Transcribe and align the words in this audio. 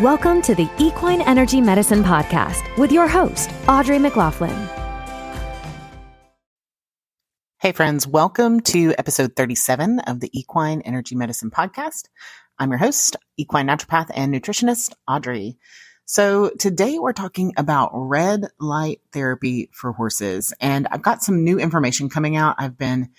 Welcome 0.00 0.40
to 0.42 0.54
the 0.54 0.70
Equine 0.78 1.20
Energy 1.20 1.60
Medicine 1.60 2.02
Podcast 2.02 2.78
with 2.78 2.90
your 2.90 3.06
host, 3.06 3.50
Audrey 3.68 3.98
McLaughlin. 3.98 4.68
Hey, 7.58 7.72
friends, 7.72 8.06
welcome 8.06 8.60
to 8.60 8.94
episode 8.96 9.36
37 9.36 9.98
of 10.00 10.20
the 10.20 10.30
Equine 10.32 10.80
Energy 10.80 11.14
Medicine 11.14 11.50
Podcast. 11.50 12.08
I'm 12.58 12.70
your 12.70 12.78
host, 12.78 13.16
equine 13.36 13.66
naturopath 13.66 14.10
and 14.14 14.32
nutritionist, 14.32 14.94
Audrey. 15.06 15.58
So 16.06 16.50
today 16.58 16.98
we're 16.98 17.12
talking 17.12 17.52
about 17.58 17.90
red 17.92 18.46
light 18.58 19.02
therapy 19.12 19.68
for 19.74 19.92
horses. 19.92 20.54
And 20.58 20.88
I've 20.90 21.02
got 21.02 21.22
some 21.22 21.44
new 21.44 21.58
information 21.58 22.08
coming 22.08 22.34
out. 22.34 22.56
I've 22.58 22.78
been 22.78 23.10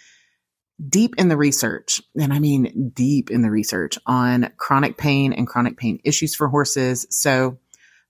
deep 0.89 1.15
in 1.17 1.27
the 1.27 1.37
research, 1.37 2.01
and 2.19 2.33
I 2.33 2.39
mean 2.39 2.91
deep 2.95 3.29
in 3.31 3.41
the 3.41 3.51
research 3.51 3.97
on 4.05 4.51
chronic 4.57 4.97
pain 4.97 5.33
and 5.33 5.47
chronic 5.47 5.77
pain 5.77 5.99
issues 6.03 6.35
for 6.35 6.47
horses. 6.47 7.05
So 7.09 7.59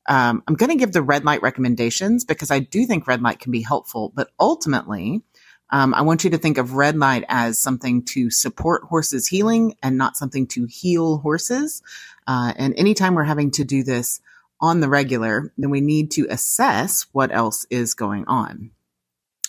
um, 0.07 0.43
I'm 0.47 0.55
going 0.55 0.69
to 0.69 0.77
give 0.77 0.91
the 0.91 1.01
red 1.01 1.23
light 1.23 1.41
recommendations 1.41 2.25
because 2.25 2.51
I 2.51 2.59
do 2.59 2.85
think 2.85 3.07
red 3.07 3.21
light 3.21 3.39
can 3.39 3.51
be 3.51 3.61
helpful, 3.61 4.11
but 4.15 4.29
ultimately, 4.39 5.23
um, 5.69 5.93
I 5.93 6.01
want 6.01 6.23
you 6.23 6.29
to 6.31 6.37
think 6.37 6.57
of 6.57 6.73
red 6.73 6.97
light 6.97 7.23
as 7.29 7.57
something 7.57 8.03
to 8.05 8.29
support 8.29 8.83
horses 8.83 9.27
healing 9.27 9.75
and 9.81 9.97
not 9.97 10.17
something 10.17 10.45
to 10.47 10.65
heal 10.65 11.17
horses. 11.17 11.81
Uh, 12.27 12.53
and 12.55 12.75
anytime 12.77 13.15
we're 13.15 13.23
having 13.23 13.51
to 13.51 13.63
do 13.63 13.83
this 13.83 14.21
on 14.59 14.81
the 14.81 14.89
regular, 14.89 15.51
then 15.57 15.69
we 15.69 15.81
need 15.81 16.11
to 16.11 16.27
assess 16.29 17.07
what 17.11 17.33
else 17.33 17.65
is 17.69 17.95
going 17.95 18.25
on. 18.25 18.71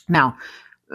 Now, 0.08 0.38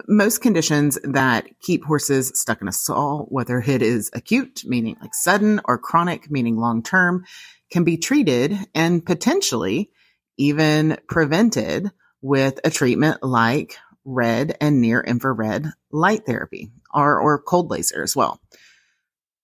most 0.07 0.39
conditions 0.41 0.99
that 1.03 1.48
keep 1.61 1.84
horses 1.84 2.31
stuck 2.35 2.61
in 2.61 2.67
a 2.67 2.71
stall, 2.71 3.25
whether 3.30 3.59
it 3.59 3.81
is 3.81 4.09
acute, 4.13 4.61
meaning 4.66 4.95
like 5.02 5.13
sudden, 5.13 5.61
or 5.66 5.77
chronic, 5.77 6.30
meaning 6.30 6.57
long 6.57 6.84
term, 6.84 7.25
can 7.71 7.84
be 7.84 7.97
treated 7.97 8.57
and 8.73 9.05
potentially 9.05 9.91
even 10.38 10.97
prevented 11.07 11.91
with 12.22 12.59
a 12.63 12.69
treatment 12.69 13.23
like 13.23 13.78
red 14.05 14.58
and 14.61 14.81
near 14.81 15.02
infrared 15.02 15.67
light 15.91 16.25
therapy 16.25 16.72
or, 16.94 17.19
or 17.19 17.41
cold 17.41 17.69
laser 17.69 18.02
as 18.02 18.16
well. 18.16 18.39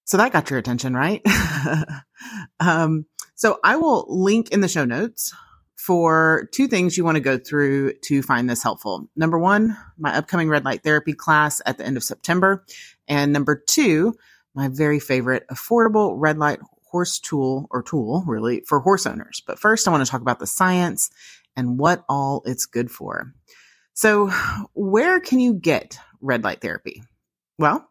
So 0.05 0.17
that 0.17 0.33
got 0.33 0.49
your 0.49 0.59
attention, 0.59 0.93
right? 0.93 1.21
um, 2.59 3.05
so 3.35 3.59
I 3.63 3.77
will 3.77 4.05
link 4.07 4.51
in 4.51 4.61
the 4.61 4.67
show 4.67 4.85
notes 4.85 5.33
for 5.85 6.49
two 6.51 6.67
things 6.67 6.97
you 6.97 7.05
want 7.05 7.15
to 7.15 7.21
go 7.21 7.37
through 7.37 7.93
to 7.93 8.23
find 8.23 8.49
this 8.49 8.63
helpful. 8.63 9.07
Number 9.15 9.37
one, 9.37 9.77
my 9.99 10.15
upcoming 10.17 10.49
red 10.49 10.65
light 10.65 10.81
therapy 10.81 11.13
class 11.13 11.61
at 11.67 11.77
the 11.77 11.85
end 11.85 11.95
of 11.95 12.03
September. 12.03 12.65
And 13.07 13.31
number 13.31 13.55
two, 13.55 14.15
my 14.55 14.67
very 14.67 14.99
favorite 14.99 15.45
affordable 15.51 16.15
red 16.17 16.39
light 16.39 16.57
horse 16.89 17.19
tool 17.19 17.67
or 17.69 17.83
tool 17.83 18.23
really 18.25 18.63
for 18.65 18.79
horse 18.79 19.05
owners. 19.05 19.43
But 19.45 19.59
first, 19.59 19.87
I 19.87 19.91
want 19.91 20.03
to 20.03 20.09
talk 20.09 20.21
about 20.21 20.39
the 20.39 20.47
science 20.47 21.11
and 21.55 21.77
what 21.77 22.03
all 22.09 22.41
it's 22.45 22.65
good 22.65 22.89
for. 22.89 23.31
So 23.93 24.31
where 24.73 25.19
can 25.19 25.39
you 25.39 25.53
get 25.53 25.99
red 26.19 26.43
light 26.43 26.61
therapy? 26.61 27.03
Well, 27.59 27.87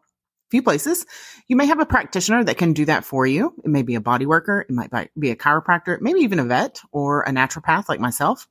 few 0.51 0.61
places. 0.61 1.05
You 1.47 1.55
may 1.55 1.65
have 1.67 1.79
a 1.79 1.85
practitioner 1.85 2.43
that 2.43 2.57
can 2.57 2.73
do 2.73 2.85
that 2.85 3.05
for 3.05 3.25
you. 3.25 3.53
It 3.63 3.69
may 3.69 3.81
be 3.81 3.95
a 3.95 4.01
body 4.01 4.25
worker. 4.25 4.65
It 4.67 4.73
might 4.73 4.91
be 5.17 5.31
a 5.31 5.35
chiropractor, 5.35 5.99
maybe 6.01 6.21
even 6.21 6.39
a 6.39 6.45
vet 6.45 6.81
or 6.91 7.23
a 7.23 7.31
naturopath 7.31 7.89
like 7.89 7.99
myself. 7.99 8.47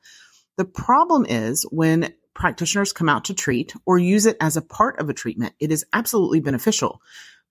The 0.56 0.64
problem 0.64 1.26
is 1.28 1.64
when 1.70 2.12
practitioners 2.34 2.92
come 2.92 3.08
out 3.08 3.26
to 3.26 3.34
treat 3.34 3.74
or 3.86 3.98
use 3.98 4.26
it 4.26 4.36
as 4.40 4.56
a 4.56 4.62
part 4.62 4.98
of 5.00 5.08
a 5.08 5.14
treatment, 5.14 5.54
it 5.60 5.70
is 5.70 5.86
absolutely 5.92 6.40
beneficial. 6.40 7.00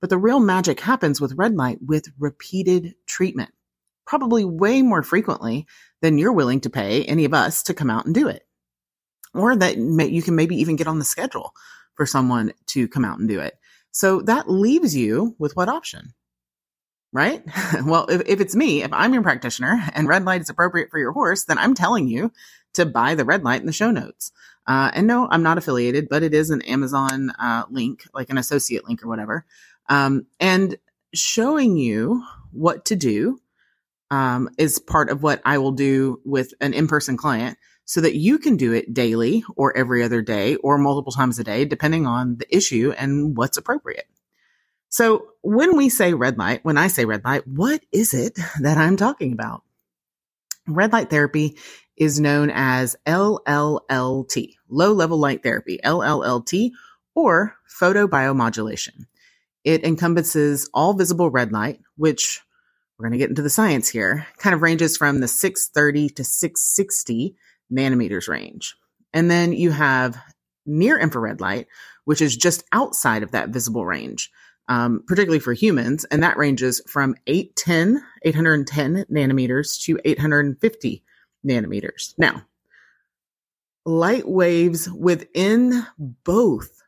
But 0.02 0.10
the 0.10 0.18
real 0.18 0.40
magic 0.40 0.82
happens 0.82 1.22
with 1.22 1.38
red 1.38 1.56
light 1.56 1.80
with 1.86 2.08
repeated 2.20 2.96
treatment, 3.06 3.52
probably 4.06 4.44
way 4.44 4.82
more 4.82 5.04
frequently 5.04 5.66
than 6.02 6.18
you're 6.18 6.34
willing 6.34 6.60
to 6.62 6.70
pay 6.70 7.04
any 7.06 7.24
of 7.26 7.34
us 7.34 7.64
to 7.64 7.74
come 7.74 7.90
out 7.90 8.06
and 8.06 8.14
do 8.14 8.28
it. 8.28 8.46
Or 9.34 9.56
that 9.56 9.78
may, 9.78 10.08
you 10.08 10.22
can 10.22 10.36
maybe 10.36 10.58
even 10.58 10.76
get 10.76 10.88
on 10.88 11.00
the 11.00 11.06
schedule 11.06 11.54
for 11.96 12.06
someone 12.06 12.54
to 12.68 12.88
come 12.88 13.06
out 13.06 13.20
and 13.20 13.30
do 13.30 13.40
it. 13.40 13.58
So 13.94 14.22
that 14.22 14.50
leaves 14.50 14.96
you 14.96 15.36
with 15.40 15.56
what 15.56 15.70
option? 15.70 16.14
Right? 17.14 17.44
well, 17.86 18.08
if, 18.08 18.24
if 18.26 18.42
it's 18.42 18.56
me, 18.56 18.84
if 18.84 18.92
I'm 18.92 19.14
your 19.14 19.24
practitioner 19.24 19.82
and 19.94 20.08
red 20.08 20.26
light 20.26 20.42
is 20.42 20.50
appropriate 20.50 20.90
for 20.92 21.00
your 21.00 21.14
horse, 21.14 21.46
then 21.46 21.58
I'm 21.58 21.76
telling 21.76 22.08
you 22.08 22.32
to 22.74 22.86
buy 22.86 23.16
the 23.16 23.24
red 23.24 23.44
light 23.44 23.62
in 23.62 23.68
the 23.68 23.72
show 23.72 23.92
notes. 23.92 24.32
Uh, 24.66 24.90
and 24.94 25.08
no, 25.08 25.28
I'm 25.30 25.44
not 25.44 25.58
affiliated, 25.58 26.10
but 26.10 26.24
it 26.24 26.34
is 26.34 26.50
an 26.50 26.64
Amazon 26.64 27.32
uh, 27.40 27.64
link, 27.70 28.08
like 28.14 28.30
an 28.30 28.38
associate 28.38 28.88
link 28.88 29.04
or 29.04 29.08
whatever. 29.08 29.46
Um, 29.90 30.26
and 30.40 30.78
showing 31.14 31.78
you 31.78 32.24
what 32.52 32.86
to 32.86 32.96
do 32.96 33.40
um, 34.10 34.50
is 34.58 34.80
part 34.80 35.10
of 35.10 35.22
what 35.22 35.42
I 35.46 35.58
will 35.58 35.72
do 35.72 36.20
with 36.24 36.54
an 36.62 36.74
in 36.74 36.88
person 36.88 37.18
client 37.18 37.58
so 37.86 38.02
that 38.02 38.16
you 38.16 38.40
can 38.40 38.58
do 38.58 38.74
it 38.74 38.94
daily 38.94 39.44
or 39.56 39.76
every 39.76 40.04
other 40.04 40.22
day 40.22 40.56
or 40.58 40.78
multiple 40.78 41.12
times 41.12 41.40
a 41.40 41.44
day, 41.44 41.66
depending 41.66 42.06
on 42.08 42.38
the 42.38 42.56
issue 42.56 42.94
and 42.98 43.36
what's 43.36 43.58
appropriate. 43.58 44.08
So 44.90 45.28
when 45.42 45.76
we 45.76 45.90
say 45.90 46.14
red 46.14 46.38
light, 46.38 46.64
when 46.64 46.78
I 46.78 46.88
say 46.88 47.06
red 47.06 47.26
light, 47.26 47.48
what 47.48 47.84
is 47.92 48.14
it 48.14 48.38
that 48.62 48.78
I'm 48.78 48.96
talking 48.96 49.34
about? 49.34 49.64
Red 50.68 50.94
light 50.94 51.10
therapy 51.10 51.58
is 51.98 52.20
known 52.20 52.52
as 52.54 52.96
LLLT, 53.06 54.54
low 54.70 54.94
level 54.94 55.18
light 55.18 55.44
therapy, 55.44 55.80
LLLT, 55.84 56.72
or 57.16 57.56
photobiomodulation. 57.80 59.06
It 59.64 59.84
encompasses 59.84 60.70
all 60.74 60.94
visible 60.94 61.30
red 61.30 61.52
light, 61.52 61.80
which 61.98 62.42
we're 62.98 63.08
going 63.08 63.14
to 63.14 63.24
get 63.24 63.30
into 63.30 63.42
the 63.42 63.50
science 63.50 63.90
here, 63.90 64.28
kind 64.38 64.54
of 64.54 64.62
ranges 64.62 64.98
from 64.98 65.20
the 65.20 65.28
630 65.28 66.10
to 66.10 66.24
660 66.24 67.36
nanometers 67.72 68.28
range. 68.28 68.76
And 69.14 69.30
then 69.30 69.54
you 69.54 69.72
have 69.72 70.18
near 70.66 70.98
infrared 70.98 71.42
light, 71.42 71.68
which 72.06 72.22
is 72.22 72.36
just 72.36 72.64
outside 72.72 73.24
of 73.24 73.32
that 73.32 73.50
visible 73.50 73.86
range, 73.86 74.32
um, 74.68 75.04
particularly 75.08 75.40
for 75.40 75.54
humans. 75.54 76.06
And 76.06 76.24
that 76.24 76.38
ranges 76.38 76.82
from 76.88 77.16
810, 77.28 78.04
810 78.24 79.06
nanometers 79.12 79.82
to 79.84 80.00
850 80.04 81.04
nanometers. 81.46 82.14
Now, 82.18 82.44
light 83.86 84.28
waves 84.28 84.90
within 84.90 85.86
both 85.98 86.82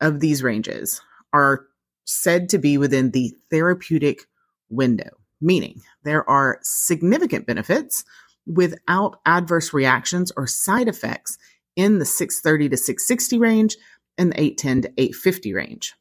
of 0.00 0.20
these 0.20 0.42
ranges 0.42 1.00
are 1.32 1.66
said 2.04 2.48
to 2.50 2.58
be 2.58 2.78
within 2.78 3.10
the 3.10 3.34
therapeutic 3.50 4.26
window, 4.68 5.10
meaning 5.40 5.82
there 6.04 6.28
are 6.28 6.58
significant 6.62 7.46
benefits 7.46 8.04
without 8.46 9.20
adverse 9.26 9.72
reactions 9.72 10.32
or 10.36 10.46
side 10.46 10.88
effects 10.88 11.38
in 11.74 11.98
the 11.98 12.04
630 12.04 12.70
to 12.70 12.76
660 12.76 13.38
range 13.38 13.76
and 14.16 14.32
the 14.32 14.40
810 14.40 14.82
to 14.82 14.88
850 14.96 15.54
range. 15.54 15.94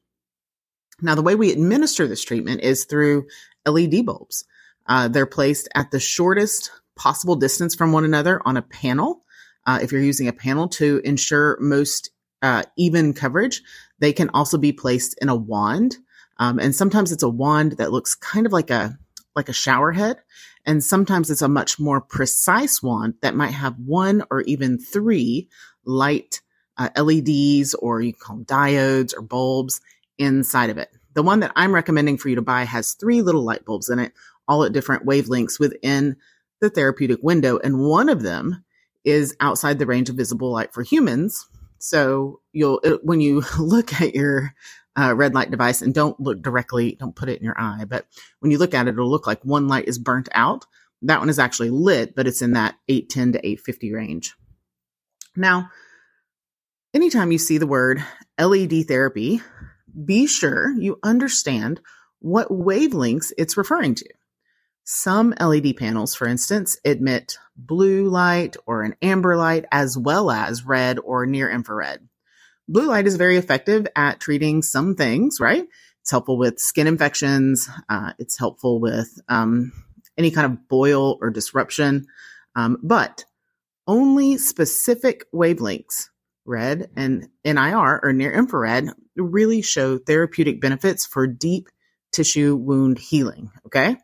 Now, 1.01 1.15
the 1.15 1.21
way 1.21 1.35
we 1.35 1.51
administer 1.51 2.07
this 2.07 2.23
treatment 2.23 2.61
is 2.61 2.85
through 2.85 3.27
LED 3.65 4.05
bulbs. 4.05 4.45
Uh, 4.87 5.07
they're 5.07 5.25
placed 5.25 5.67
at 5.75 5.91
the 5.91 5.99
shortest 5.99 6.71
possible 6.95 7.35
distance 7.35 7.75
from 7.75 7.91
one 7.91 8.05
another 8.05 8.41
on 8.45 8.55
a 8.55 8.61
panel. 8.61 9.23
Uh, 9.65 9.79
if 9.81 9.91
you're 9.91 10.01
using 10.01 10.27
a 10.27 10.33
panel 10.33 10.67
to 10.69 11.01
ensure 11.03 11.57
most 11.59 12.11
uh, 12.41 12.63
even 12.77 13.13
coverage, 13.13 13.61
they 13.99 14.13
can 14.13 14.29
also 14.29 14.57
be 14.57 14.71
placed 14.71 15.17
in 15.21 15.27
a 15.27 15.35
wand. 15.35 15.97
Um, 16.37 16.59
and 16.59 16.75
sometimes 16.75 17.11
it's 17.11 17.23
a 17.23 17.29
wand 17.29 17.73
that 17.73 17.91
looks 17.91 18.15
kind 18.15 18.45
of 18.45 18.53
like 18.53 18.69
a 18.69 18.97
like 19.35 19.49
a 19.49 19.53
shower 19.53 19.91
head. 19.91 20.17
And 20.65 20.83
sometimes 20.83 21.29
it's 21.29 21.41
a 21.41 21.47
much 21.47 21.79
more 21.79 22.01
precise 22.01 22.81
wand 22.81 23.15
that 23.21 23.35
might 23.35 23.51
have 23.51 23.75
one 23.77 24.23
or 24.31 24.41
even 24.41 24.79
three 24.79 25.47
light 25.85 26.41
uh, 26.77 26.89
LEDs 26.97 27.73
or 27.75 28.01
you 28.01 28.13
call 28.13 28.37
them 28.37 28.45
diodes 28.45 29.15
or 29.15 29.21
bulbs 29.21 29.79
inside 30.17 30.69
of 30.69 30.77
it. 30.77 30.89
The 31.13 31.23
one 31.23 31.39
that 31.41 31.53
I'm 31.55 31.73
recommending 31.73 32.17
for 32.17 32.29
you 32.29 32.35
to 32.35 32.41
buy 32.41 32.63
has 32.63 32.93
three 32.93 33.21
little 33.21 33.43
light 33.43 33.63
bulbs 33.63 33.89
in 33.89 33.99
it, 33.99 34.13
all 34.47 34.63
at 34.63 34.73
different 34.73 35.05
wavelengths 35.05 35.59
within 35.59 36.17
the 36.59 36.69
therapeutic 36.69 37.19
window. 37.21 37.57
And 37.59 37.79
one 37.79 38.09
of 38.09 38.21
them 38.21 38.63
is 39.03 39.35
outside 39.39 39.79
the 39.79 39.85
range 39.85 40.09
of 40.09 40.15
visible 40.15 40.51
light 40.51 40.73
for 40.73 40.83
humans. 40.83 41.47
So 41.79 42.41
you'll, 42.53 42.79
when 43.03 43.21
you 43.21 43.43
look 43.59 43.93
at 44.01 44.15
your 44.15 44.53
uh, 44.97 45.13
red 45.15 45.33
light 45.33 45.51
device 45.51 45.81
and 45.81 45.93
don't 45.93 46.19
look 46.19 46.41
directly, 46.41 46.95
don't 46.99 47.15
put 47.15 47.29
it 47.29 47.39
in 47.39 47.45
your 47.45 47.59
eye, 47.59 47.85
but 47.87 48.05
when 48.39 48.51
you 48.51 48.57
look 48.57 48.73
at 48.73 48.87
it, 48.87 48.91
it'll 48.93 49.09
look 49.09 49.27
like 49.27 49.43
one 49.43 49.67
light 49.67 49.87
is 49.87 49.99
burnt 49.99 50.29
out. 50.33 50.65
That 51.01 51.19
one 51.19 51.29
is 51.29 51.39
actually 51.39 51.69
lit, 51.69 52.15
but 52.15 52.27
it's 52.27 52.41
in 52.41 52.53
that 52.53 52.75
810 52.87 53.33
to 53.33 53.39
850 53.39 53.93
range. 53.93 54.35
Now, 55.35 55.69
anytime 56.93 57.31
you 57.31 57.37
see 57.37 57.57
the 57.57 57.67
word 57.67 58.03
LED 58.39 58.87
therapy, 58.87 59.41
be 60.05 60.27
sure 60.27 60.71
you 60.71 60.97
understand 61.03 61.81
what 62.19 62.49
wavelengths 62.49 63.31
it's 63.37 63.57
referring 63.57 63.95
to. 63.95 64.09
Some 64.85 65.33
LED 65.39 65.75
panels, 65.77 66.15
for 66.15 66.27
instance, 66.27 66.77
emit 66.85 67.37
blue 67.57 68.07
light 68.07 68.55
or 68.65 68.83
an 68.83 68.95
amber 69.01 69.35
light 69.35 69.65
as 69.71 69.97
well 69.97 70.31
as 70.31 70.65
red 70.65 70.99
or 70.99 71.25
near 71.25 71.49
infrared 71.49 72.07
blue 72.67 72.87
light 72.87 73.07
is 73.07 73.15
very 73.15 73.37
effective 73.37 73.87
at 73.95 74.19
treating 74.19 74.61
some 74.61 74.95
things, 74.95 75.39
right? 75.39 75.67
It's 76.01 76.11
helpful 76.11 76.37
with 76.37 76.59
skin 76.59 76.87
infections. 76.87 77.69
Uh, 77.89 78.13
it's 78.19 78.37
helpful 78.37 78.79
with 78.79 79.19
um, 79.27 79.71
any 80.17 80.31
kind 80.31 80.45
of 80.45 80.67
boil 80.67 81.17
or 81.21 81.29
disruption. 81.29 82.07
Um, 82.55 82.77
but 82.83 83.25
only 83.87 84.37
specific 84.37 85.25
wavelengths, 85.31 86.09
red 86.45 86.89
and 86.95 87.27
NIR 87.43 87.99
or 88.03 88.13
near 88.13 88.31
infrared, 88.31 88.89
really 89.15 89.61
show 89.61 89.97
therapeutic 89.97 90.61
benefits 90.61 91.05
for 91.05 91.27
deep 91.27 91.69
tissue 92.11 92.55
wound 92.55 92.97
healing. 92.97 93.51
Okay. 93.65 93.97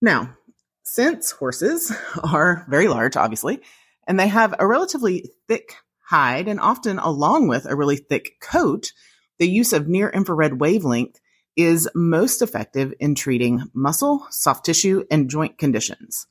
Now, 0.00 0.36
since 0.82 1.30
horses 1.30 1.92
are 2.22 2.64
very 2.68 2.88
large, 2.88 3.16
obviously, 3.16 3.60
and 4.06 4.18
they 4.18 4.28
have 4.28 4.54
a 4.58 4.66
relatively 4.66 5.30
thick 5.48 5.74
hide 6.06 6.48
and 6.48 6.60
often 6.60 6.98
along 6.98 7.48
with 7.48 7.66
a 7.66 7.76
really 7.76 7.96
thick 7.96 8.40
coat, 8.40 8.92
the 9.38 9.48
use 9.48 9.72
of 9.72 9.88
near 9.88 10.08
infrared 10.08 10.60
wavelength 10.60 11.18
is 11.56 11.88
most 11.94 12.42
effective 12.42 12.94
in 13.00 13.14
treating 13.14 13.62
muscle, 13.74 14.26
soft 14.30 14.64
tissue, 14.64 15.04
and 15.10 15.30
joint 15.30 15.58
conditions. 15.58 16.26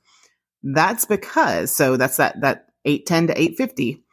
That's 0.64 1.06
because, 1.06 1.76
so 1.76 1.98
that's 1.98 2.18
that, 2.18 2.42
that 2.42 2.68
810 2.86 3.28
to 3.28 3.42
850. 3.42 4.05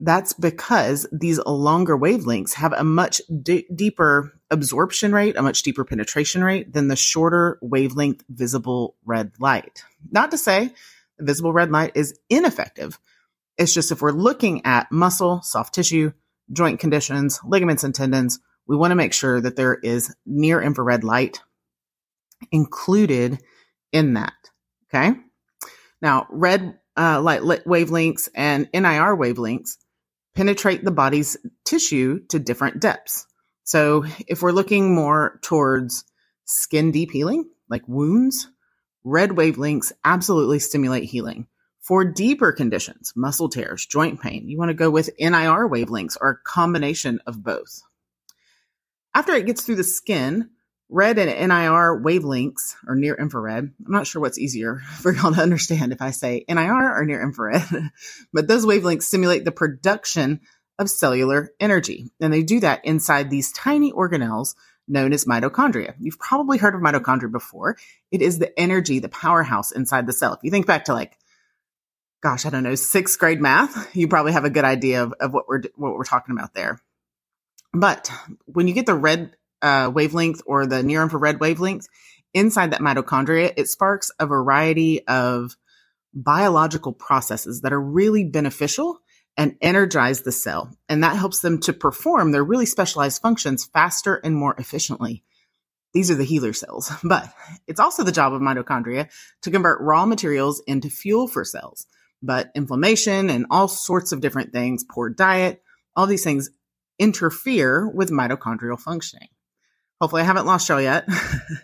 That's 0.00 0.32
because 0.32 1.06
these 1.12 1.38
longer 1.38 1.96
wavelengths 1.96 2.54
have 2.54 2.72
a 2.72 2.84
much 2.84 3.22
d- 3.42 3.66
deeper 3.74 4.32
absorption 4.50 5.12
rate, 5.12 5.36
a 5.36 5.42
much 5.42 5.62
deeper 5.62 5.84
penetration 5.84 6.42
rate 6.42 6.72
than 6.72 6.88
the 6.88 6.96
shorter 6.96 7.58
wavelength 7.62 8.24
visible 8.28 8.96
red 9.04 9.32
light. 9.38 9.84
Not 10.10 10.30
to 10.32 10.38
say 10.38 10.72
visible 11.18 11.52
red 11.52 11.70
light 11.70 11.92
is 11.94 12.18
ineffective. 12.28 12.98
It's 13.56 13.72
just 13.72 13.92
if 13.92 14.02
we're 14.02 14.10
looking 14.10 14.66
at 14.66 14.90
muscle, 14.90 15.42
soft 15.42 15.74
tissue, 15.74 16.12
joint 16.52 16.80
conditions, 16.80 17.40
ligaments 17.44 17.84
and 17.84 17.94
tendons, 17.94 18.40
we 18.66 18.76
want 18.76 18.90
to 18.90 18.96
make 18.96 19.12
sure 19.12 19.40
that 19.40 19.56
there 19.56 19.74
is 19.74 20.14
near 20.26 20.60
infrared 20.60 21.04
light 21.04 21.40
included 22.50 23.38
in 23.92 24.14
that. 24.14 24.32
Okay. 24.88 25.14
Now, 26.02 26.26
red 26.30 26.78
uh, 26.96 27.20
light 27.20 27.42
wavelengths 27.42 28.28
and 28.34 28.68
NIR 28.72 29.16
wavelengths 29.16 29.76
penetrate 30.34 30.84
the 30.84 30.90
body's 30.90 31.36
tissue 31.64 32.20
to 32.28 32.38
different 32.38 32.80
depths. 32.80 33.26
So, 33.64 34.04
if 34.26 34.42
we're 34.42 34.52
looking 34.52 34.94
more 34.94 35.38
towards 35.42 36.04
skin 36.44 36.90
deep 36.90 37.10
healing, 37.10 37.48
like 37.68 37.86
wounds, 37.88 38.48
red 39.04 39.30
wavelengths 39.30 39.92
absolutely 40.04 40.58
stimulate 40.58 41.04
healing. 41.04 41.46
For 41.80 42.04
deeper 42.04 42.52
conditions, 42.52 43.12
muscle 43.14 43.48
tears, 43.48 43.84
joint 43.84 44.20
pain, 44.20 44.48
you 44.48 44.56
want 44.56 44.70
to 44.70 44.74
go 44.74 44.90
with 44.90 45.10
NIR 45.18 45.68
wavelengths 45.68 46.16
or 46.20 46.30
a 46.30 46.48
combination 46.48 47.20
of 47.26 47.42
both. 47.42 47.82
After 49.14 49.34
it 49.34 49.46
gets 49.46 49.62
through 49.62 49.76
the 49.76 49.84
skin, 49.84 50.50
red 50.94 51.18
and 51.18 51.28
NIR 51.28 52.00
wavelengths 52.02 52.76
or 52.86 52.94
near 52.94 53.14
infrared. 53.14 53.72
I'm 53.84 53.92
not 53.92 54.06
sure 54.06 54.22
what's 54.22 54.38
easier 54.38 54.76
for 55.00 55.12
y'all 55.12 55.34
to 55.34 55.42
understand 55.42 55.92
if 55.92 56.00
I 56.00 56.12
say 56.12 56.44
NIR 56.48 56.96
or 56.96 57.04
near 57.04 57.22
infrared, 57.22 57.90
but 58.32 58.46
those 58.46 58.64
wavelengths 58.64 59.02
simulate 59.02 59.44
the 59.44 59.52
production 59.52 60.40
of 60.78 60.88
cellular 60.88 61.50
energy. 61.60 62.10
And 62.20 62.32
they 62.32 62.42
do 62.42 62.60
that 62.60 62.84
inside 62.84 63.28
these 63.28 63.52
tiny 63.52 63.92
organelles 63.92 64.54
known 64.86 65.12
as 65.12 65.24
mitochondria. 65.24 65.94
You've 65.98 66.18
probably 66.18 66.58
heard 66.58 66.74
of 66.74 66.80
mitochondria 66.80 67.32
before. 67.32 67.76
It 68.10 68.22
is 68.22 68.38
the 68.38 68.58
energy, 68.58 68.98
the 68.98 69.08
powerhouse 69.08 69.72
inside 69.72 70.06
the 70.06 70.12
cell. 70.12 70.34
If 70.34 70.40
you 70.42 70.50
think 70.50 70.66
back 70.66 70.84
to 70.84 70.94
like, 70.94 71.16
gosh, 72.22 72.46
I 72.46 72.50
don't 72.50 72.62
know, 72.62 72.74
sixth 72.74 73.18
grade 73.18 73.40
math, 73.40 73.94
you 73.96 74.08
probably 74.08 74.32
have 74.32 74.44
a 74.44 74.50
good 74.50 74.64
idea 74.64 75.02
of, 75.02 75.12
of 75.20 75.32
what 75.32 75.48
we're, 75.48 75.62
what 75.76 75.94
we're 75.94 76.04
talking 76.04 76.36
about 76.36 76.54
there. 76.54 76.80
But 77.72 78.10
when 78.44 78.68
you 78.68 78.74
get 78.74 78.86
the 78.86 78.94
red 78.94 79.34
uh, 79.64 79.90
wavelength 79.90 80.42
or 80.46 80.66
the 80.66 80.82
near 80.82 81.02
infrared 81.02 81.40
wavelength 81.40 81.88
inside 82.34 82.72
that 82.72 82.80
mitochondria, 82.80 83.52
it 83.56 83.68
sparks 83.68 84.10
a 84.18 84.26
variety 84.26 85.06
of 85.06 85.56
biological 86.12 86.92
processes 86.92 87.62
that 87.62 87.72
are 87.72 87.80
really 87.80 88.24
beneficial 88.24 88.98
and 89.36 89.56
energize 89.60 90.22
the 90.22 90.32
cell. 90.32 90.76
And 90.88 91.02
that 91.02 91.16
helps 91.16 91.40
them 91.40 91.60
to 91.60 91.72
perform 91.72 92.30
their 92.30 92.44
really 92.44 92.66
specialized 92.66 93.22
functions 93.22 93.64
faster 93.64 94.16
and 94.16 94.36
more 94.36 94.54
efficiently. 94.58 95.24
These 95.92 96.10
are 96.10 96.16
the 96.16 96.24
healer 96.24 96.52
cells, 96.52 96.92
but 97.04 97.32
it's 97.66 97.80
also 97.80 98.04
the 98.04 98.12
job 98.12 98.32
of 98.32 98.42
mitochondria 98.42 99.10
to 99.42 99.50
convert 99.50 99.80
raw 99.80 100.06
materials 100.06 100.62
into 100.66 100.90
fuel 100.90 101.26
for 101.26 101.44
cells. 101.44 101.86
But 102.22 102.50
inflammation 102.54 103.28
and 103.30 103.46
all 103.50 103.68
sorts 103.68 104.12
of 104.12 104.20
different 104.20 104.52
things, 104.52 104.84
poor 104.84 105.10
diet, 105.10 105.62
all 105.96 106.06
these 106.06 106.24
things 106.24 106.50
interfere 106.98 107.88
with 107.88 108.10
mitochondrial 108.10 108.78
functioning. 108.78 109.28
Hopefully, 110.04 110.20
I 110.20 110.26
haven't 110.26 110.44
lost 110.44 110.68
y'all 110.68 110.82
yet. 110.82 111.08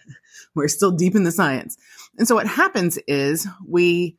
We're 0.55 0.69
still 0.69 0.93
deep 0.93 1.15
in 1.15 1.25
the 1.25 1.31
science. 1.31 1.77
And 2.17 2.27
so, 2.27 2.35
what 2.35 2.47
happens 2.47 2.97
is 3.07 3.47
we 3.69 4.17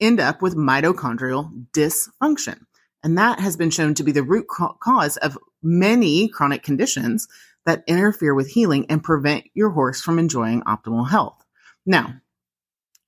end 0.00 0.18
up 0.18 0.42
with 0.42 0.56
mitochondrial 0.56 1.68
dysfunction. 1.70 2.58
And 3.04 3.16
that 3.18 3.38
has 3.38 3.56
been 3.56 3.70
shown 3.70 3.94
to 3.94 4.02
be 4.02 4.10
the 4.10 4.24
root 4.24 4.48
cause 4.48 5.16
of 5.18 5.38
many 5.62 6.26
chronic 6.26 6.64
conditions 6.64 7.28
that 7.64 7.84
interfere 7.86 8.34
with 8.34 8.48
healing 8.48 8.84
and 8.88 9.00
prevent 9.00 9.44
your 9.54 9.70
horse 9.70 10.02
from 10.02 10.18
enjoying 10.18 10.62
optimal 10.62 11.08
health. 11.08 11.40
Now, 11.86 12.14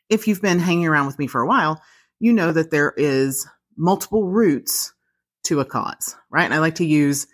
if 0.08 0.28
you've 0.28 0.40
been 0.40 0.60
hanging 0.60 0.86
around 0.86 1.06
with 1.06 1.18
me 1.18 1.26
for 1.26 1.40
a 1.40 1.48
while, 1.48 1.82
you 2.20 2.32
know 2.32 2.52
that 2.52 2.70
there 2.70 2.94
is 2.96 3.44
multiple 3.76 4.28
roots 4.28 4.92
to 5.46 5.58
a 5.58 5.64
cause, 5.64 6.14
right? 6.30 6.44
And 6.44 6.54
I 6.54 6.60
like 6.60 6.76
to 6.76 6.86
use 6.86 7.26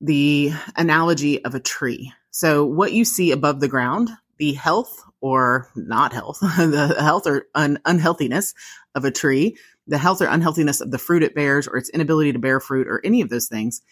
the 0.00 0.52
analogy 0.74 1.44
of 1.44 1.54
a 1.54 1.60
tree. 1.60 2.14
So 2.32 2.64
what 2.64 2.92
you 2.92 3.04
see 3.04 3.30
above 3.30 3.60
the 3.60 3.68
ground, 3.68 4.10
the 4.38 4.54
health 4.54 5.04
or 5.20 5.68
not 5.76 6.12
health, 6.12 6.40
the 6.40 6.96
health 6.98 7.26
or 7.26 7.46
un- 7.54 7.78
unhealthiness 7.84 8.54
of 8.94 9.04
a 9.04 9.10
tree, 9.10 9.56
the 9.86 9.98
health 9.98 10.20
or 10.20 10.26
unhealthiness 10.26 10.80
of 10.80 10.90
the 10.90 10.98
fruit 10.98 11.22
it 11.22 11.34
bears 11.34 11.68
or 11.68 11.76
its 11.76 11.90
inability 11.90 12.32
to 12.32 12.38
bear 12.38 12.58
fruit 12.58 12.88
or 12.88 13.00
any 13.04 13.20
of 13.20 13.28
those 13.28 13.48
things 13.48 13.82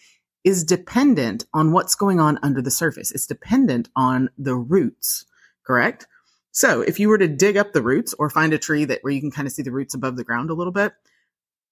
is 0.43 0.63
dependent 0.63 1.45
on 1.53 1.71
what's 1.71 1.93
going 1.93 2.19
on 2.19 2.39
under 2.41 2.61
the 2.61 2.71
surface. 2.71 3.11
It's 3.11 3.27
dependent 3.27 3.89
on 3.95 4.29
the 4.39 4.55
roots, 4.55 5.25
correct? 5.63 6.07
So 6.51 6.81
if 6.81 6.99
you 6.99 7.09
were 7.09 7.19
to 7.19 7.27
dig 7.27 7.57
up 7.57 7.73
the 7.73 7.83
roots 7.83 8.15
or 8.17 8.29
find 8.29 8.53
a 8.53 8.57
tree 8.57 8.85
that 8.85 8.99
where 9.03 9.13
you 9.13 9.21
can 9.21 9.31
kind 9.31 9.47
of 9.47 9.53
see 9.53 9.61
the 9.61 9.71
roots 9.71 9.93
above 9.93 10.17
the 10.17 10.23
ground 10.23 10.49
a 10.49 10.55
little 10.55 10.73
bit, 10.73 10.93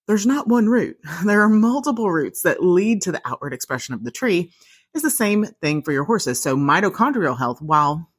there's 0.08 0.26
not 0.26 0.48
one 0.48 0.68
root. 0.68 0.98
There 1.26 1.42
are 1.42 1.50
multiple 1.50 2.12
roots 2.12 2.44
that 2.44 2.64
lead 2.64 3.02
to 3.04 3.12
the 3.12 3.22
outward 3.26 3.54
expression 3.54 3.94
of 3.94 4.04
the 4.04 4.12
tree. 4.12 4.52
Is 4.94 5.02
the 5.04 5.10
same 5.10 5.46
thing 5.46 5.84
for 5.84 5.92
your 5.92 6.04
horses. 6.04 6.42
So 6.42 6.58
mitochondrial 6.58 7.38
health, 7.38 7.62
while 7.62 8.10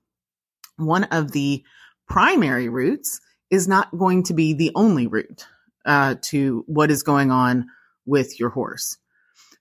one 0.76 1.05
of 1.05 1.32
the 1.32 1.64
primary 2.08 2.69
roots 2.69 3.20
is 3.50 3.67
not 3.67 3.96
going 3.96 4.22
to 4.25 4.34
be 4.34 4.55
the 4.55 4.72
only 4.75 5.06
root 5.06 5.47
uh, 5.85 6.14
to 6.23 6.64
what 6.66 6.90
is 6.90 7.02
going 7.02 7.30
on 7.30 7.66
with 8.06 8.38
your 8.38 8.50
horse. 8.50 8.97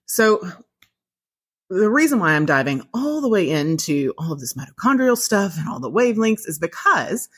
So 0.06 0.40
the 1.68 1.90
reason 1.90 2.18
why 2.18 2.32
I'm 2.32 2.46
diving 2.46 2.82
all 2.92 3.20
the 3.20 3.28
way 3.28 3.50
into 3.50 4.12
all 4.18 4.32
of 4.32 4.40
this 4.40 4.54
mitochondrial 4.54 5.16
stuff 5.16 5.56
and 5.58 5.68
all 5.68 5.80
the 5.80 5.90
wavelengths 5.90 6.48
is 6.48 6.58
because 6.58 7.28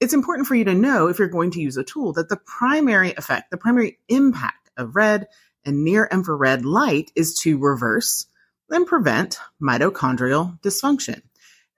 it's 0.00 0.12
important 0.12 0.46
for 0.46 0.54
you 0.54 0.64
to 0.64 0.74
know 0.74 1.08
if 1.08 1.18
you're 1.18 1.28
going 1.28 1.52
to 1.52 1.60
use 1.60 1.76
a 1.76 1.84
tool 1.84 2.12
that 2.14 2.28
the 2.28 2.36
primary 2.36 3.12
effect, 3.12 3.50
the 3.50 3.56
primary 3.56 3.98
impact 4.08 4.70
of 4.76 4.96
red 4.96 5.26
and 5.64 5.84
near 5.84 6.08
infrared 6.10 6.64
light 6.64 7.10
is 7.14 7.34
to 7.38 7.58
reverse 7.58 8.26
and 8.72 8.86
prevent 8.86 9.38
mitochondrial 9.60 10.60
dysfunction. 10.60 11.22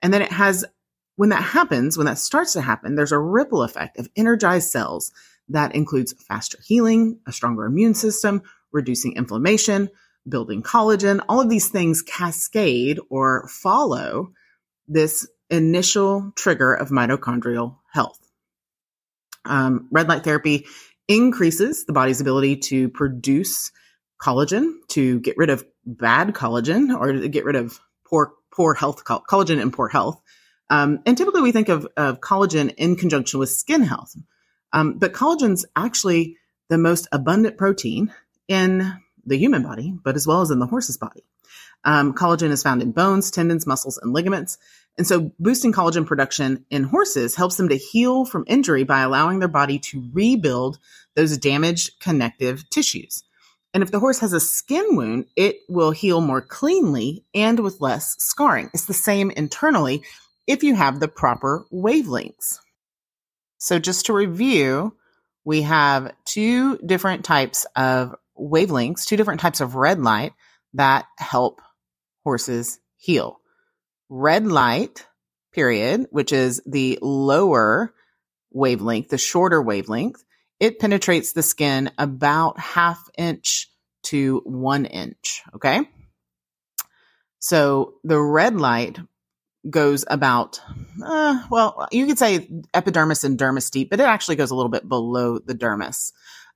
And 0.03 0.13
then 0.13 0.23
it 0.23 0.33
has, 0.33 0.65
when 1.17 1.31
that 1.31 1.43
happens, 1.43 1.97
when 1.97 2.07
that 2.07 2.19
starts 2.19 2.53
to 2.55 2.61
happen, 2.61 2.95
there's 2.95 3.13
a 3.13 3.19
ripple 3.19 3.63
effect 3.63 3.99
of 3.99 4.09
energized 4.17 4.71
cells 4.71 5.13
that 5.49 5.75
includes 5.75 6.15
faster 6.27 6.59
healing, 6.65 7.19
a 7.27 7.33
stronger 7.33 7.65
immune 7.67 7.95
system, 7.95 8.43
reducing 8.73 9.17
inflammation, 9.17 9.91
building 10.29 10.63
collagen. 10.63 11.23
All 11.29 11.41
of 11.41 11.51
these 11.51 11.69
things 11.69 12.03
cascade 12.03 12.99
or 13.11 13.49
follow 13.49 14.33
this 14.89 15.29
initial 15.51 16.33
trigger 16.37 16.73
of 16.73 16.89
mitochondrial 16.89 17.77
health. 17.93 18.19
Um, 19.45 19.89
red 19.91 20.09
light 20.09 20.25
therapy 20.25 20.67
increases 21.07 21.85
the 21.85 21.93
body's 21.93 22.21
ability 22.21 22.57
to 22.57 22.89
produce 22.89 23.71
collagen, 24.21 24.75
to 24.89 25.21
get 25.21 25.37
rid 25.37 25.51
of 25.51 25.65
bad 25.85 26.29
collagen 26.35 26.99
or 26.99 27.13
to 27.13 27.29
get 27.29 27.45
rid 27.45 27.57
of 27.57 27.79
poor 28.07 28.35
poor 28.55 28.75
health 28.75 29.05
collagen 29.05 29.61
and 29.61 29.73
poor 29.73 29.89
health. 29.89 30.21
Um, 30.71 31.01
and 31.05 31.17
typically 31.17 31.43
we 31.43 31.53
think 31.53 31.69
of, 31.69 31.87
of, 31.97 32.21
collagen 32.21 32.73
in 32.77 32.97
conjunction 32.97 33.39
with 33.39 33.51
skin 33.51 33.83
health. 33.83 34.15
Um, 34.73 34.99
but 34.99 35.13
collagen's 35.13 35.67
actually 35.77 36.39
the 36.69 36.79
most 36.79 37.07
abundant 37.13 37.59
protein 37.59 38.13
in 38.49 38.95
the 39.27 39.37
human 39.37 39.63
body, 39.63 39.93
but 40.03 40.17
as 40.17 40.27
well 40.27 40.41
as 40.41 40.51
in 40.51 40.59
the 40.59 40.67
horse's 40.67 40.97
body. 40.97 41.25
Um, 41.85 42.15
collagen 42.15 42.51
is 42.51 42.63
found 42.63 42.81
in 42.81 42.93
bones, 42.93 43.31
tendons, 43.31 43.67
muscles, 43.67 43.99
and 43.99 44.13
ligaments. 44.13 44.57
And 44.97 45.07
so 45.07 45.33
boosting 45.39 45.73
collagen 45.73 46.07
production 46.07 46.65
in 46.71 46.85
horses 46.85 47.35
helps 47.35 47.57
them 47.57 47.69
to 47.69 47.77
heal 47.77 48.25
from 48.25 48.45
injury 48.47 48.85
by 48.85 49.03
allowing 49.03 49.41
their 49.41 49.49
body 49.49 49.79
to 49.81 50.09
rebuild 50.13 50.79
those 51.15 51.37
damaged 51.37 52.01
connective 52.01 52.69
tissues. 52.71 53.23
And 53.75 53.83
if 53.83 53.91
the 53.91 53.99
horse 53.99 54.21
has 54.21 54.33
a 54.33 54.41
skin 54.41 54.95
wound, 54.95 55.27
it 55.35 55.57
will 55.69 55.91
heal 55.91 56.21
more 56.21 56.41
cleanly 56.41 57.25
and 57.35 57.59
with 57.59 57.81
less 57.81 58.15
scarring. 58.21 58.71
It's 58.73 58.87
the 58.87 58.95
same 58.95 59.33
internally 59.33 60.05
if 60.47 60.63
you 60.63 60.77
have 60.77 61.01
the 61.01 61.09
proper 61.09 61.67
wavelengths. 61.73 62.61
So 63.59 63.81
just 63.81 64.07
to 64.07 64.13
review, 64.13 64.97
we 65.45 65.63
have 65.63 66.15
two 66.25 66.79
different 66.79 67.25
types 67.25 67.67
of 67.75 68.15
wavelengths, 68.39 69.07
two 69.07 69.17
different 69.17 69.41
types 69.41 69.61
of 69.61 69.75
red 69.75 70.01
light 70.01 70.33
that 70.75 71.07
help 71.19 71.61
horses 72.23 72.79
heal. 72.97 73.41
Red 74.09 74.47
light, 74.47 75.05
period, 75.53 76.07
which 76.11 76.33
is 76.33 76.63
the 76.65 76.99
lower 77.03 77.93
wavelength, 78.53 79.09
the 79.09 79.19
shorter 79.19 79.61
wavelength, 79.61 80.23
it 80.65 80.79
penetrates 80.79 81.35
the 81.35 81.43
skin 81.43 81.91
about 81.99 82.59
half 82.59 83.11
inch 83.19 83.69
to 84.05 84.41
one 84.47 84.87
inch. 84.87 85.43
Okay. 85.55 85.83
So 87.39 87.97
the 88.03 88.19
red 88.19 88.57
light 88.57 88.99
goes 89.69 90.07
about, 90.09 90.63
uh, 91.05 91.43
well, 91.51 91.87
you 91.93 92.07
could 92.07 92.19
say 92.19 92.49
epidermis 92.73 93.25
and 93.25 93.39
dermis 93.39 93.71
deep, 93.71 93.91
but 93.91 94.01
it 94.01 94.05
actually 94.05 94.37
goes 94.37 94.51
a 94.51 94.55
little 94.55 94.71
bit 94.71 94.89
below 94.89 95.39
the 95.39 95.55
dermis. 95.55 96.13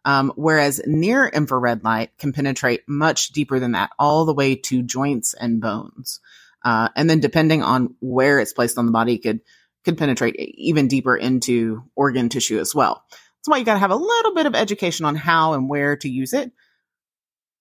Um, 0.06 0.32
whereas 0.36 0.80
near 0.86 1.26
infrared 1.26 1.84
light 1.84 2.16
can 2.16 2.32
penetrate 2.32 2.88
much 2.88 3.32
deeper 3.32 3.58
than 3.58 3.72
that, 3.72 3.90
all 3.98 4.24
the 4.24 4.32
way 4.32 4.54
to 4.54 4.82
joints 4.82 5.34
and 5.34 5.60
bones. 5.60 6.20
Uh, 6.64 6.88
and 6.96 7.10
then 7.10 7.20
depending 7.20 7.62
on 7.62 7.94
where 8.00 8.38
it's 8.38 8.54
placed 8.54 8.78
on 8.78 8.86
the 8.86 8.92
body, 8.92 9.18
could 9.18 9.40
could 9.84 9.98
penetrate 9.98 10.36
even 10.38 10.88
deeper 10.88 11.16
into 11.16 11.84
organ 11.94 12.30
tissue 12.30 12.58
as 12.58 12.74
well. 12.74 13.04
That's 13.48 13.54
why 13.54 13.58
you 13.60 13.64
got 13.64 13.74
to 13.74 13.78
have 13.78 13.90
a 13.90 13.96
little 13.96 14.34
bit 14.34 14.44
of 14.44 14.54
education 14.54 15.06
on 15.06 15.16
how 15.16 15.54
and 15.54 15.70
where 15.70 15.96
to 15.96 16.08
use 16.10 16.34
it. 16.34 16.52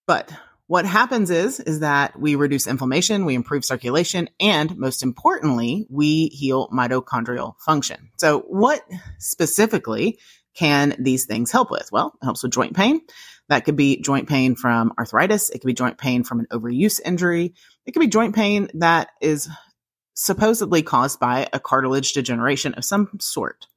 But 0.06 0.29
what 0.65 0.86
happens 0.86 1.32
is, 1.32 1.62
is 1.62 1.79
that 1.79 2.20
we 2.20 2.36
reduce 2.36 2.67
inflammation, 2.67 3.24
we 3.24 3.36
improve 3.36 3.63
circulation, 3.63 4.29
and 4.38 4.77
most 4.77 5.01
importantly, 5.01 5.88
we 5.89 6.27
heal 6.27 6.67
mitochondrial 6.74 7.56
function. 7.60 8.10
So 8.17 8.39
what 8.39 8.82
specifically 9.17 10.20
can 10.58 10.94
these 11.00 11.24
things 11.24 11.53
help 11.53 11.72
with? 11.72 11.89
Well, 11.89 12.12
it 12.22 12.25
helps 12.25 12.44
with 12.44 12.51
joint 12.51 12.75
pain. 12.75 13.00
That 13.48 13.63
could 13.63 13.77
be 13.77 14.01
joint 14.01 14.27
pain 14.27 14.58
from 14.58 14.91
arthritis. 15.00 15.50
It 15.50 15.60
could 15.60 15.67
be 15.67 15.74
joint 15.74 15.98
pain 15.98 16.25
from 16.25 16.41
an 16.41 16.48
overuse 16.51 17.00
injury. 17.06 17.53
It 17.86 17.94
could 17.94 18.01
be 18.01 18.08
joint 18.08 18.36
pain 18.36 18.67
that 18.74 19.08
is 19.22 19.48
supposedly 20.15 20.82
caused 20.82 21.22
by 21.22 21.48
a 21.53 21.62
cartilage 21.62 22.12
degeneration 22.12 22.74
of 22.74 22.84
some 22.84 23.08
sort. 23.22 23.67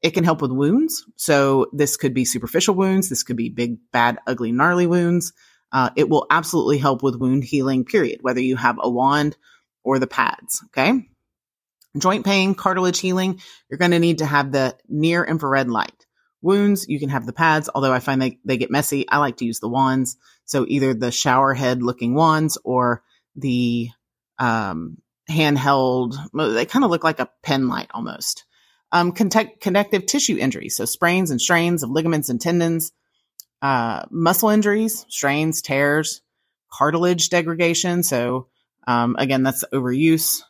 It 0.00 0.10
can 0.10 0.24
help 0.24 0.40
with 0.42 0.52
wounds. 0.52 1.04
So 1.16 1.66
this 1.72 1.96
could 1.96 2.14
be 2.14 2.24
superficial 2.24 2.74
wounds. 2.74 3.08
This 3.08 3.22
could 3.22 3.36
be 3.36 3.48
big, 3.48 3.78
bad, 3.92 4.18
ugly, 4.26 4.52
gnarly 4.52 4.86
wounds. 4.86 5.32
Uh, 5.72 5.90
it 5.96 6.08
will 6.08 6.26
absolutely 6.30 6.78
help 6.78 7.02
with 7.02 7.16
wound 7.16 7.44
healing, 7.44 7.84
period, 7.84 8.20
whether 8.22 8.40
you 8.40 8.56
have 8.56 8.78
a 8.80 8.88
wand 8.88 9.36
or 9.82 9.98
the 9.98 10.06
pads. 10.06 10.62
Okay. 10.66 11.08
Joint 11.96 12.24
pain, 12.24 12.54
cartilage 12.54 13.00
healing, 13.00 13.40
you're 13.68 13.78
going 13.78 13.90
to 13.90 13.98
need 13.98 14.18
to 14.18 14.26
have 14.26 14.52
the 14.52 14.76
near 14.88 15.24
infrared 15.24 15.68
light. 15.68 16.06
Wounds, 16.42 16.86
you 16.88 17.00
can 17.00 17.08
have 17.08 17.26
the 17.26 17.32
pads, 17.32 17.68
although 17.74 17.92
I 17.92 17.98
find 17.98 18.22
they, 18.22 18.38
they 18.44 18.56
get 18.56 18.70
messy. 18.70 19.08
I 19.08 19.18
like 19.18 19.38
to 19.38 19.44
use 19.44 19.58
the 19.58 19.68
wands. 19.68 20.16
So 20.44 20.64
either 20.68 20.94
the 20.94 21.10
shower 21.10 21.54
head 21.54 21.82
looking 21.82 22.14
wands 22.14 22.56
or 22.62 23.02
the 23.34 23.88
um, 24.38 24.98
handheld, 25.28 26.14
they 26.32 26.66
kind 26.66 26.84
of 26.84 26.90
look 26.90 27.02
like 27.02 27.18
a 27.18 27.30
pen 27.42 27.68
light 27.68 27.88
almost. 27.92 28.44
Um, 28.90 29.12
connective 29.12 30.06
tissue 30.06 30.38
injuries, 30.38 30.76
so 30.76 30.86
sprains 30.86 31.30
and 31.30 31.40
strains 31.40 31.82
of 31.82 31.90
ligaments 31.90 32.30
and 32.30 32.40
tendons, 32.40 32.92
uh, 33.60 34.04
muscle 34.10 34.48
injuries, 34.48 35.04
strains, 35.08 35.60
tears, 35.60 36.22
cartilage 36.72 37.28
degradation. 37.28 38.02
So, 38.02 38.48
um, 38.86 39.16
again, 39.18 39.42
that's 39.42 39.64
overuse. 39.72 40.40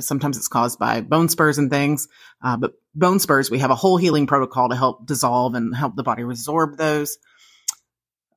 Sometimes 0.00 0.36
it's 0.36 0.48
caused 0.48 0.80
by 0.80 1.00
bone 1.00 1.28
spurs 1.28 1.58
and 1.58 1.70
things. 1.70 2.08
Uh, 2.42 2.56
but 2.56 2.72
bone 2.94 3.20
spurs, 3.20 3.52
we 3.52 3.60
have 3.60 3.70
a 3.70 3.76
whole 3.76 3.98
healing 3.98 4.26
protocol 4.26 4.70
to 4.70 4.76
help 4.76 5.06
dissolve 5.06 5.54
and 5.54 5.74
help 5.74 5.94
the 5.94 6.02
body 6.02 6.22
resorb 6.24 6.76
those. 6.76 7.18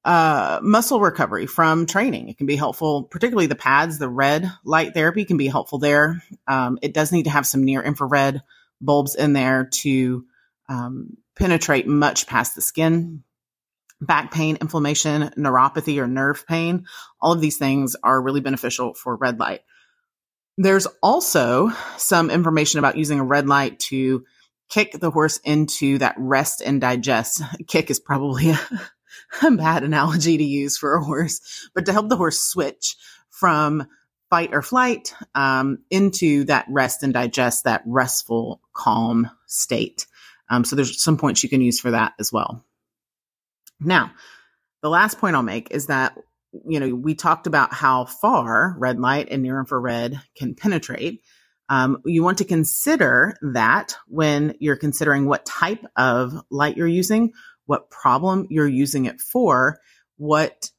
Uh, 0.06 0.60
muscle 0.62 1.00
recovery 1.00 1.48
from 1.48 1.86
training. 1.86 2.28
It 2.28 2.38
can 2.38 2.46
be 2.46 2.58
helpful, 2.58 3.04
particularly 3.04 3.48
the 3.48 3.56
pads, 3.56 3.98
the 3.98 4.10
red 4.10 4.52
light 4.66 4.94
therapy 4.94 5.24
can 5.24 5.38
be 5.38 5.48
helpful 5.48 5.80
there. 5.80 6.22
Um, 6.46 6.78
it 6.82 6.94
does 6.94 7.12
need 7.12 7.24
to 7.24 7.30
have 7.30 7.48
some 7.48 7.64
near 7.64 7.82
infrared 7.82 8.44
bulbs 8.82 9.16
in 9.16 9.34
there 9.34 9.70
to 9.72 10.26
um, 10.70 11.18
penetrate 11.36 11.88
much 11.88 12.28
past 12.28 12.56
the 12.56 12.62
skin 12.62 13.24
back 14.06 14.32
pain, 14.32 14.58
inflammation, 14.62 15.30
neuropathy, 15.38 15.98
or 15.98 16.08
nerve 16.08 16.46
pain. 16.48 16.86
All 17.22 17.32
of 17.32 17.42
these 17.42 17.58
things 17.58 17.96
are 18.04 18.22
really 18.22 18.42
beneficial 18.42 18.94
for 18.94 19.16
red 19.16 19.40
light. 19.40 19.62
There's 20.58 20.88
also 21.02 21.72
some 21.98 22.30
information 22.30 22.80
about 22.80 22.98
using 22.98 23.20
a 23.20 23.26
red 23.26 23.48
light 23.48 23.80
to 23.80 24.24
kick 24.70 24.92
the 25.00 25.12
horse 25.12 25.38
into 25.38 25.98
that 26.00 26.16
rest 26.18 26.62
and 26.62 26.80
digest. 26.80 27.42
Kick 27.68 27.90
is 27.90 28.00
probably 28.00 28.52
a, 28.52 28.60
a 29.44 29.52
bad 29.52 29.84
analogy 29.84 30.38
to 30.38 30.44
use 30.44 30.78
for 30.78 30.96
a 30.96 31.04
horse, 31.04 31.70
but 31.74 31.86
to 31.86 31.94
help 31.94 32.10
the 32.10 32.18
horse 32.18 32.40
switch 32.40 32.96
from 33.30 33.88
fight 34.34 34.50
or 34.52 34.64
flight 34.64 35.14
um, 35.36 35.78
into 35.92 36.44
that 36.46 36.66
rest 36.68 37.04
and 37.04 37.14
digest, 37.14 37.66
that 37.66 37.84
restful, 37.86 38.60
calm 38.74 39.30
state. 39.46 40.08
Um, 40.50 40.66
so 40.66 40.76
there's 40.76 41.04
some 41.04 41.18
points 41.18 41.44
you 41.44 41.50
can 41.50 41.62
use 41.62 41.80
for 41.80 41.92
that 41.92 42.14
as 42.20 42.34
well. 42.34 42.66
Now, 43.80 44.12
the 44.82 44.90
last 44.90 45.20
point 45.20 45.36
I'll 45.36 45.44
make 45.44 45.70
is 45.70 45.86
that, 45.86 46.18
you 46.66 46.80
know, 46.80 46.96
we 46.96 47.14
talked 47.14 47.46
about 47.46 47.76
how 47.76 48.06
far 48.06 48.76
red 48.80 49.00
light 49.00 49.28
and 49.30 49.44
near 49.44 49.60
infrared 49.60 50.20
can 50.36 50.56
penetrate. 50.56 51.22
Um, 51.70 52.02
you 52.04 52.24
want 52.24 52.40
to 52.40 52.46
consider 52.46 53.38
that 53.54 53.96
when 54.08 54.56
you're 54.60 54.78
considering 54.78 55.28
what 55.28 55.46
type 55.46 55.86
of 55.96 56.34
light 56.50 56.76
you're 56.76 56.88
using, 56.88 57.34
what 57.68 57.92
problem 57.92 58.48
you're 58.50 58.66
using 58.66 59.06
it 59.06 59.22
for, 59.22 59.80
what 60.18 60.72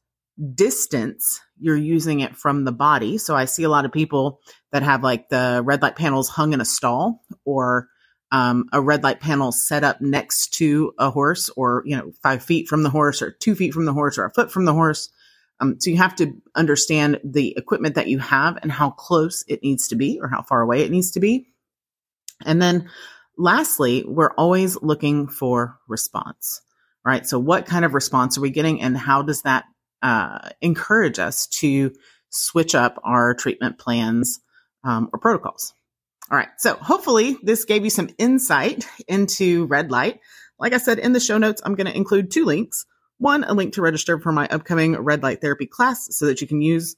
distance 0.55 1.39
you're 1.59 1.77
using 1.77 2.19
it 2.19 2.35
from 2.35 2.65
the 2.65 2.71
body. 2.71 3.17
So 3.17 3.35
I 3.35 3.45
see 3.45 3.63
a 3.63 3.69
lot 3.69 3.85
of 3.85 3.91
people 3.91 4.41
that 4.71 4.83
have 4.83 5.03
like 5.03 5.29
the 5.29 5.61
red 5.63 5.81
light 5.81 5.95
panels 5.95 6.29
hung 6.29 6.53
in 6.53 6.61
a 6.61 6.65
stall 6.65 7.23
or 7.45 7.87
um, 8.31 8.65
a 8.73 8.81
red 8.81 9.03
light 9.03 9.21
panel 9.21 9.51
set 9.51 9.83
up 9.83 10.01
next 10.01 10.53
to 10.55 10.93
a 10.99 11.09
horse 11.09 11.49
or, 11.55 11.83
you 11.85 11.95
know, 11.95 12.11
five 12.21 12.43
feet 12.43 12.67
from 12.67 12.83
the 12.83 12.89
horse 12.89 13.21
or 13.21 13.31
two 13.31 13.55
feet 13.55 13.73
from 13.73 13.85
the 13.85 13.93
horse 13.93 14.17
or 14.17 14.25
a 14.25 14.31
foot 14.31 14.51
from 14.51 14.65
the 14.65 14.73
horse. 14.73 15.09
Um, 15.61 15.77
so 15.79 15.89
you 15.89 15.97
have 15.97 16.15
to 16.17 16.33
understand 16.53 17.21
the 17.23 17.53
equipment 17.55 17.95
that 17.95 18.09
you 18.09 18.19
have 18.19 18.57
and 18.61 18.71
how 18.71 18.89
close 18.89 19.45
it 19.47 19.63
needs 19.63 19.87
to 19.89 19.95
be 19.95 20.19
or 20.21 20.27
how 20.27 20.41
far 20.41 20.61
away 20.61 20.81
it 20.81 20.91
needs 20.91 21.11
to 21.11 21.21
be. 21.21 21.47
And 22.45 22.61
then 22.61 22.89
lastly, 23.37 24.03
we're 24.05 24.33
always 24.33 24.75
looking 24.81 25.27
for 25.27 25.77
response, 25.87 26.61
right? 27.05 27.25
So 27.25 27.39
what 27.39 27.65
kind 27.65 27.85
of 27.85 27.93
response 27.93 28.37
are 28.37 28.41
we 28.41 28.49
getting 28.49 28.81
and 28.81 28.97
how 28.97 29.21
does 29.21 29.43
that 29.43 29.65
uh, 30.05 30.49
encourage 30.61 31.17
us 31.17 31.47
to 31.47 31.91
switch 32.29 32.75
up 32.75 32.99
our 33.03 33.33
treatment 33.33 33.79
plans 33.79 34.39
um, 34.83 35.09
or 35.11 35.17
protocols? 35.19 35.73
All 36.29 36.37
right. 36.37 36.49
So 36.59 36.75
hopefully 36.75 37.37
this 37.41 37.65
gave 37.65 37.83
you 37.83 37.89
some 37.89 38.09
insight 38.19 38.87
into 39.07 39.65
red 39.65 39.89
light. 39.89 40.19
Like 40.59 40.73
I 40.73 40.77
said 40.77 40.99
in 40.99 41.13
the 41.13 41.19
show 41.19 41.39
notes, 41.39 41.61
I'm 41.65 41.73
going 41.73 41.87
to 41.87 41.97
include 41.97 42.29
two 42.29 42.45
links. 42.45 42.85
One, 43.17 43.43
a 43.43 43.53
link 43.53 43.73
to 43.73 43.81
register 43.81 44.19
for 44.19 44.31
my 44.31 44.47
upcoming 44.47 44.95
red 44.95 45.23
light 45.23 45.41
therapy 45.41 45.65
class 45.65 46.07
so 46.11 46.27
that 46.27 46.39
you 46.39 46.47
can 46.47 46.61
use, 46.61 46.95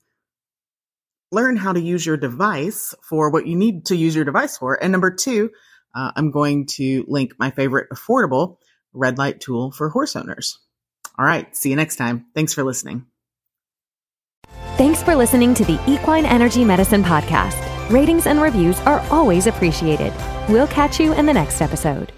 learn 1.32 1.56
how 1.56 1.72
to 1.72 1.80
use 1.80 2.06
your 2.06 2.18
device 2.18 2.94
for 3.08 3.30
what 3.30 3.48
you 3.48 3.56
need 3.56 3.86
to 3.86 3.96
use 3.96 4.16
your 4.16 4.26
device 4.26 4.58
for. 4.58 4.82
And 4.82 4.92
number 4.92 5.12
two, 5.12 5.52
uh, 5.96 6.12
I'm 6.16 6.32
going 6.32 6.66
to 6.78 7.06
link 7.08 7.34
my 7.40 7.52
favorite 7.52 7.90
affordable 7.90 8.58
red 8.92 9.18
light 9.18 9.40
tool 9.40 9.72
for 9.72 9.90
horse 9.90 10.16
owners. 10.16 10.60
All 11.18 11.26
right. 11.26 11.54
See 11.56 11.70
you 11.70 11.76
next 11.76 11.96
time. 11.96 12.26
Thanks 12.36 12.54
for 12.54 12.64
listening. 12.64 13.06
Thanks 14.78 15.02
for 15.02 15.16
listening 15.16 15.54
to 15.56 15.66
the 15.66 15.80
Equine 15.88 16.26
Energy 16.26 16.64
Medicine 16.64 17.04
Podcast. 17.04 17.64
Ratings 17.90 18.28
and 18.28 18.40
reviews 18.40 18.80
are 18.82 19.00
always 19.10 19.48
appreciated. 19.48 20.14
We'll 20.50 20.68
catch 20.68 21.00
you 21.00 21.14
in 21.14 21.26
the 21.26 21.34
next 21.34 21.62
episode. 21.62 22.12